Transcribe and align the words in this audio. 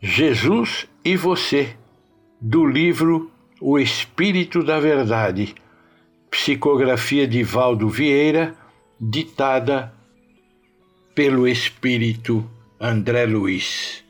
Jesus 0.00 0.86
e 1.04 1.16
Você, 1.16 1.76
do 2.40 2.64
livro 2.64 3.32
O 3.60 3.76
Espírito 3.80 4.62
da 4.62 4.78
Verdade, 4.78 5.56
psicografia 6.30 7.26
de 7.26 7.42
Valdo 7.42 7.88
Vieira, 7.88 8.54
ditada 9.00 9.92
pelo 11.16 11.48
Espírito 11.48 12.48
André 12.80 13.26
Luiz. 13.26 14.04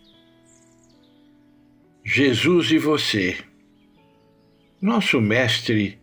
Jesus 2.05 2.71
e 2.71 2.79
Você. 2.79 3.39
Nosso 4.83 5.23
Mestre 5.23 5.99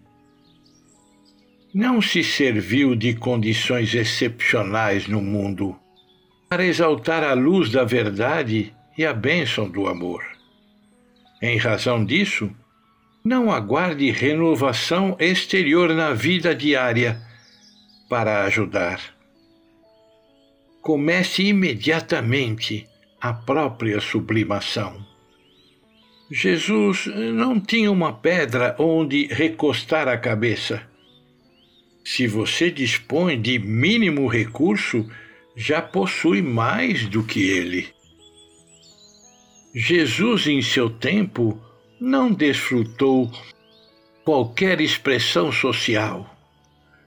não 1.72 2.02
se 2.02 2.24
serviu 2.24 2.96
de 2.96 3.14
condições 3.14 3.94
excepcionais 3.94 5.08
no 5.08 5.22
mundo 5.22 5.80
para 6.50 6.66
exaltar 6.66 7.24
a 7.24 7.34
luz 7.34 7.70
da 7.70 7.84
verdade 7.84 8.75
e 8.98 9.06
a 9.06 9.14
bênção 9.14 9.70
do 9.70 9.88
amor. 9.88 10.24
Em 11.42 11.58
razão 11.58 12.04
disso, 12.04 12.50
não 13.24 13.52
aguarde 13.52 14.12
renovação 14.12 15.16
exterior 15.20 15.94
na 15.94 16.14
vida 16.14 16.54
diária 16.54 17.20
para 18.08 18.44
ajudar. 18.44 19.02
Comece 20.82 21.44
imediatamente 21.44 22.88
a 23.20 23.34
própria 23.34 24.00
sublimação. 24.00 25.04
Jesus 26.32 27.08
não 27.08 27.60
tinha 27.60 27.92
uma 27.92 28.14
pedra 28.14 28.76
onde 28.80 29.28
recostar 29.28 30.08
a 30.08 30.18
cabeça. 30.18 30.82
Se 32.04 32.28
você 32.28 32.70
dispõe 32.70 33.42
de 33.42 33.58
mínimo 33.58 34.28
recurso, 34.28 35.10
já 35.56 35.82
possui 35.82 36.42
mais 36.42 37.08
do 37.08 37.24
que 37.24 37.42
ele. 37.50 37.96
Jesus, 39.76 40.48
em 40.48 40.62
seu 40.62 40.90
tempo, 40.90 41.62
não 42.00 42.32
desfrutou 42.32 43.30
qualquer 44.24 44.80
expressão 44.80 45.52
social. 45.52 46.34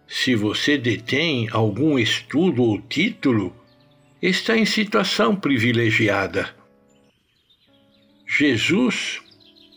Se 0.07 0.35
você 0.35 0.77
detém 0.77 1.49
algum 1.51 1.99
estudo 1.99 2.63
ou 2.63 2.81
título, 2.81 3.57
está 4.21 4.57
em 4.57 4.67
situação 4.67 5.35
privilegiada. 5.35 6.55
Jesus 8.27 9.23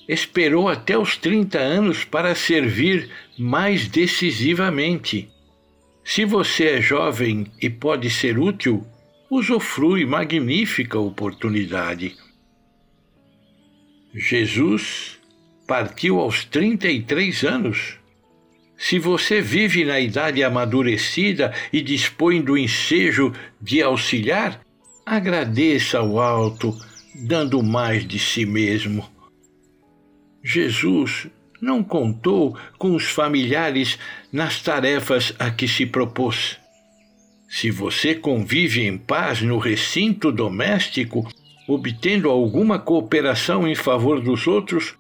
esperou 0.08 0.68
até 0.68 0.98
os 0.98 1.16
30 1.16 1.58
anos 1.58 2.04
para 2.04 2.36
servir 2.36 3.10
mais 3.38 3.88
decisivamente 3.88 5.32
se 6.04 6.26
você 6.26 6.66
é 6.66 6.82
jovem 6.82 7.46
e 7.62 7.70
pode 7.70 8.10
ser 8.10 8.38
útil, 8.38 8.86
usufrui 9.30 10.06
magnífica 10.06 11.00
oportunidade. 11.00 12.16
Jesus 14.14 15.18
partiu 15.66 16.20
aos 16.20 16.44
33 16.44 17.44
anos. 17.44 17.98
Se 18.78 19.00
você 19.00 19.42
vive 19.42 19.86
na 19.86 20.00
idade 20.00 20.44
amadurecida 20.44 21.54
e 21.72 21.82
dispõe 21.82 22.42
do 22.42 22.58
ensejo 22.58 23.32
de 23.62 23.82
auxiliar, 23.82 24.60
agradeça 25.06 26.00
ao 26.00 26.20
alto, 26.20 26.76
dando 27.16 27.64
mais 27.64 28.06
de 28.06 28.20
si 28.20 28.46
mesmo. 28.46 29.08
Jesus 30.44 31.28
não 31.62 31.84
contou 31.84 32.58
com 32.78 32.96
os 32.96 33.06
familiares 33.06 33.98
nas 34.34 34.60
tarefas 34.62 35.34
a 35.38 35.52
que 35.52 35.68
se 35.68 35.86
propôs. 35.86 36.58
Se 37.48 37.70
você 37.70 38.16
convive 38.16 38.82
em 38.82 38.98
paz 38.98 39.42
no 39.42 39.58
recinto 39.58 40.32
doméstico, 40.32 41.30
obtendo 41.68 42.30
alguma 42.30 42.80
cooperação 42.80 43.68
em 43.68 43.76
favor 43.76 44.22
dos 44.22 44.48
outros, 44.48 44.96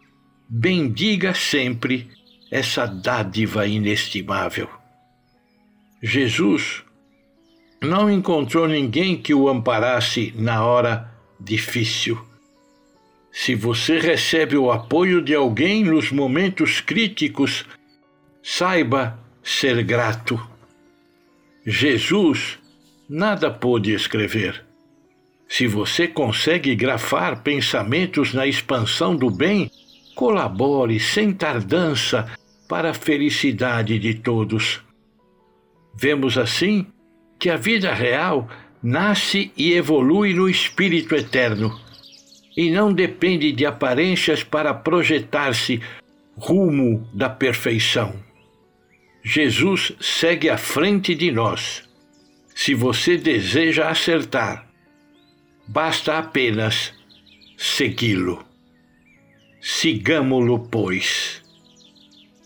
bendiga 0.50 1.34
sempre 1.34 2.10
essa 2.52 2.86
dádiva 2.86 3.68
inestimável. 3.68 4.70
Jesus 6.02 6.84
não 7.82 8.10
encontrou 8.10 8.68
ninguém 8.68 9.16
que 9.16 9.34
o 9.34 9.48
amparasse 9.48 10.34
na 10.36 10.66
hora 10.66 11.12
difícil 11.40 12.32
se 13.32 13.56
você 13.56 13.98
recebe 13.98 14.58
o 14.58 14.72
apoio 14.72 15.22
de 15.22 15.34
alguém 15.34 15.86
nos 15.86 16.12
momentos 16.12 16.82
críticos, 16.82 17.66
saiba 18.44 19.18
ser 19.42 19.82
grato. 19.84 20.40
Jesus 21.66 22.60
nada 23.10 23.50
pôde 23.50 23.94
escrever. 23.94 24.66
Se 25.52 25.68
você 25.68 26.08
consegue 26.08 26.74
grafar 26.76 27.44
pensamentos 27.44 28.34
na 28.34 28.48
expansão 28.48 29.18
do 29.18 29.30
bem, 29.30 29.70
colabore 30.16 30.98
sem 30.98 31.34
tardança 31.34 32.26
para 32.70 32.92
a 32.92 32.94
felicidade 32.94 34.00
de 34.00 34.14
todos. 34.14 34.82
Vemos 35.94 36.38
assim 36.38 36.88
que 37.38 37.50
a 37.50 37.58
vida 37.58 37.94
real 37.94 38.48
nasce 38.82 39.52
e 39.58 39.74
evolui 39.74 40.34
no 40.34 40.48
Espírito 40.48 41.16
Eterno 41.16 41.78
e 42.56 42.70
não 42.70 42.94
depende 42.94 43.52
de 43.52 43.66
aparências 43.66 44.46
para 44.46 44.74
projetar-se 44.74 45.82
rumo 46.38 47.06
da 47.14 47.28
perfeição. 47.30 48.16
Jesus 49.22 49.92
segue 50.00 50.50
à 50.50 50.58
frente 50.58 51.14
de 51.14 51.30
nós. 51.30 51.84
Se 52.56 52.74
você 52.74 53.18
deseja 53.18 53.90
acertar, 53.90 54.71
basta 55.68 56.18
apenas 56.18 56.94
segui-lo. 57.58 58.44
Sigamo-lo, 59.62 60.68
pois. 60.70 61.42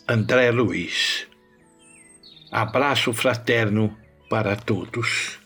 André 0.07 0.51
Luiz. 0.51 1.27
Abraço 2.51 3.13
fraterno 3.13 3.97
para 4.29 4.55
todos. 4.55 5.39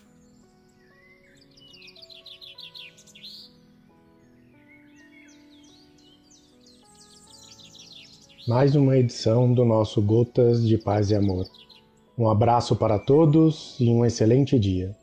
mais 8.50 8.75
uma 8.75 8.97
edição 8.97 9.53
do 9.53 9.63
nosso 9.63 10.02
Gotas 10.02 10.68
de 10.68 10.75
Paz 10.75 11.12
e 11.12 11.16
Amor. 11.16 11.46
Um 12.18 12.28
abraço 12.28 12.75
para 12.75 12.97
todos 12.97 13.75
e 13.79 13.88
um 13.90 14.03
excelente 14.03 14.58
dia. 14.58 14.97